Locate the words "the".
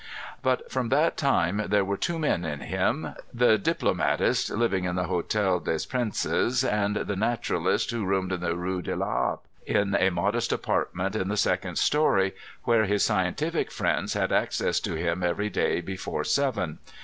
3.35-3.57, 4.95-5.03, 6.95-7.15, 8.41-8.55, 11.27-11.37